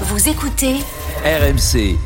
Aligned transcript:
Vous 0.00 0.28
écoutez 0.28 0.74
RMC. 1.24 1.96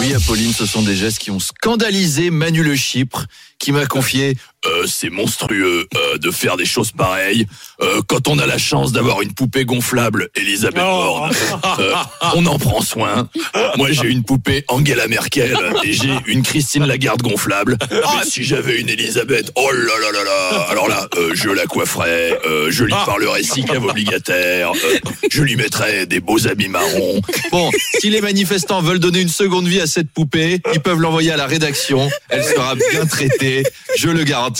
Oui, 0.00 0.14
Apolline, 0.14 0.54
ce 0.54 0.64
sont 0.64 0.80
des 0.80 0.96
gestes 0.96 1.18
qui 1.18 1.30
ont 1.30 1.38
scandalisé 1.38 2.30
Manu 2.30 2.62
Le 2.62 2.74
Chypre, 2.74 3.26
qui 3.58 3.72
m'a 3.72 3.84
confié 3.84 4.38
euh, 4.66 4.86
c'est 4.86 5.10
monstrueux 5.10 5.86
euh, 5.94 6.18
de 6.18 6.30
faire 6.30 6.56
des 6.56 6.66
choses 6.66 6.92
pareilles. 6.92 7.46
Euh, 7.80 8.00
quand 8.06 8.28
on 8.28 8.38
a 8.38 8.46
la 8.46 8.58
chance 8.58 8.92
d'avoir 8.92 9.22
une 9.22 9.32
poupée 9.32 9.64
gonflable, 9.64 10.28
Elisabeth 10.34 10.76
Borne, 10.82 11.32
euh, 11.78 11.94
on 12.34 12.46
en 12.46 12.58
prend 12.58 12.80
soin. 12.80 13.28
Moi, 13.76 13.92
j'ai 13.92 14.08
une 14.08 14.22
poupée 14.22 14.64
Angela 14.68 15.08
Merkel 15.08 15.56
et 15.84 15.92
j'ai 15.92 16.12
une 16.26 16.42
Christine 16.42 16.84
Lagarde 16.86 17.22
gonflable. 17.22 17.76
Mais 17.90 18.24
si 18.28 18.44
j'avais 18.44 18.80
une 18.80 18.88
Elisabeth, 18.88 19.52
oh 19.54 19.70
là 19.72 19.92
là 20.00 20.12
là 20.12 20.24
là, 20.24 20.66
alors 20.70 20.88
là, 20.88 21.08
euh, 21.16 21.30
je 21.34 21.50
la 21.50 21.66
coifferais, 21.66 22.38
euh, 22.46 22.70
je 22.70 22.84
lui 22.84 22.92
parlerais 22.92 23.42
si 23.42 23.64
cave 23.64 23.84
obligataire, 23.84 24.72
euh, 24.72 24.98
je 25.30 25.42
lui 25.42 25.56
mettrais 25.56 26.06
des 26.06 26.20
beaux 26.20 26.46
habits 26.46 26.68
marrons. 26.68 27.20
Bon, 27.50 27.70
si 28.00 28.10
les 28.10 28.20
manifestants 28.20 28.80
veulent 28.80 28.98
donner 28.98 29.20
une 29.20 29.28
seconde 29.28 29.68
vie 29.68 29.80
à 29.80 29.86
cette 29.86 30.10
poupée, 30.10 30.60
ils 30.72 30.80
peuvent 30.80 31.00
l'envoyer 31.00 31.32
à 31.32 31.36
la 31.36 31.46
rédaction. 31.46 32.08
Elle 32.28 32.44
sera 32.44 32.74
bien 32.74 33.06
traitée, 33.06 33.64
je 33.96 34.08
le 34.08 34.24
garantis. 34.24 34.55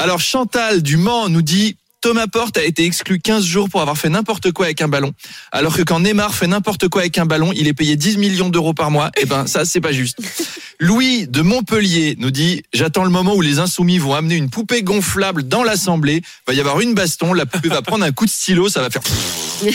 Alors 0.00 0.20
Chantal 0.20 0.82
du 0.82 0.96
Mans 0.96 1.28
nous 1.28 1.42
dit 1.42 1.76
Thomas 2.04 2.26
Porte 2.26 2.58
a 2.58 2.64
été 2.64 2.84
exclu 2.84 3.18
15 3.18 3.46
jours 3.46 3.70
pour 3.70 3.80
avoir 3.80 3.96
fait 3.96 4.10
n'importe 4.10 4.52
quoi 4.52 4.66
avec 4.66 4.82
un 4.82 4.88
ballon. 4.88 5.12
Alors 5.52 5.74
que 5.74 5.80
quand 5.80 6.00
Neymar 6.00 6.34
fait 6.34 6.46
n'importe 6.46 6.86
quoi 6.88 7.00
avec 7.00 7.16
un 7.16 7.24
ballon, 7.24 7.50
il 7.54 7.66
est 7.66 7.72
payé 7.72 7.96
10 7.96 8.18
millions 8.18 8.50
d'euros 8.50 8.74
par 8.74 8.90
mois. 8.90 9.10
Eh 9.18 9.24
ben, 9.24 9.46
ça, 9.46 9.64
c'est 9.64 9.80
pas 9.80 9.92
juste. 9.92 10.18
Louis 10.78 11.26
de 11.26 11.40
Montpellier 11.40 12.14
nous 12.18 12.30
dit 12.30 12.62
J'attends 12.74 13.04
le 13.04 13.10
moment 13.10 13.34
où 13.34 13.40
les 13.40 13.58
insoumis 13.58 13.96
vont 13.96 14.12
amener 14.12 14.34
une 14.34 14.50
poupée 14.50 14.82
gonflable 14.82 15.44
dans 15.44 15.62
l'Assemblée. 15.62 16.20
Va 16.46 16.52
y 16.52 16.60
avoir 16.60 16.78
une 16.80 16.92
baston. 16.92 17.32
La 17.32 17.46
poupée 17.46 17.70
va 17.70 17.80
prendre 17.80 18.04
un 18.04 18.12
coup 18.12 18.26
de 18.26 18.30
stylo. 18.30 18.68
Ça 18.68 18.82
va 18.82 18.90
faire. 18.90 19.00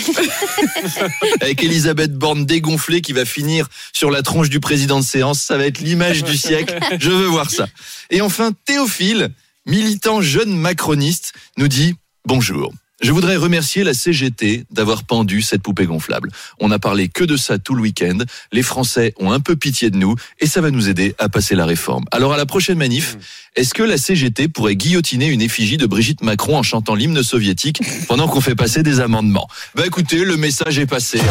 Avec 1.42 1.64
Elisabeth 1.64 2.14
Borne 2.14 2.46
dégonflée 2.46 3.02
qui 3.02 3.14
va 3.14 3.26
finir 3.26 3.68
sur 3.92 4.12
la 4.12 4.22
tronche 4.22 4.52
du 4.52 4.60
président 4.60 5.00
de 5.00 5.06
séance. 5.06 5.42
Ça 5.42 5.58
va 5.58 5.66
être 5.66 5.80
l'image 5.80 6.24
du 6.24 6.38
siècle. 6.38 6.78
Je 7.00 7.10
veux 7.10 7.26
voir 7.26 7.50
ça. 7.50 7.68
Et 8.12 8.22
enfin, 8.22 8.52
Théophile, 8.66 9.32
militant 9.66 10.22
jeune 10.22 10.56
macroniste, 10.56 11.34
nous 11.58 11.68
dit 11.68 11.96
Bonjour. 12.26 12.74
Je 13.02 13.14
voudrais 13.14 13.38
remercier 13.38 13.86
la 13.86 13.94
CGT 13.94 14.66
d'avoir 14.72 15.06
pendu 15.06 15.42
cette 15.42 15.62
poupée 15.62 15.86
gonflable. 15.86 16.30
On 16.60 16.68
n'a 16.68 16.80
parlé 16.80 17.08
que 17.08 17.24
de 17.24 17.38
ça 17.38 17.58
tout 17.58 17.74
le 17.74 17.82
week-end. 17.82 18.18
Les 18.52 18.62
Français 18.62 19.14
ont 19.20 19.32
un 19.32 19.40
peu 19.40 19.56
pitié 19.56 19.90
de 19.90 19.96
nous 19.96 20.16
et 20.40 20.48
ça 20.48 20.60
va 20.60 20.70
nous 20.70 20.90
aider 20.90 21.16
à 21.18 21.30
passer 21.30 21.56
la 21.56 21.66
réforme. 21.66 22.04
Alors 22.12 22.34
à 22.34 22.38
la 22.38 22.46
prochaine 22.46 22.78
manif, 22.78 23.18
est-ce 23.56 23.74
que 23.74 23.84
la 23.84 23.98
CGT 23.98 24.50
pourrait 24.50 24.76
guillotiner 24.76 25.28
une 25.28 25.42
effigie 25.42 25.78
de 25.78 25.86
Brigitte 25.86 26.24
Macron 26.24 26.58
en 26.58 26.64
chantant 26.64 26.94
l'hymne 26.94 27.24
soviétique 27.24 27.82
pendant 28.10 28.28
qu'on 28.28 28.42
fait 28.42 28.56
passer 28.56 28.84
des 28.84 29.00
amendements? 29.00 29.48
Bah 29.76 29.84
écoutez, 29.86 30.26
le 30.26 30.36
message 30.36 30.78
est 30.78 30.86
passé. 30.86 31.22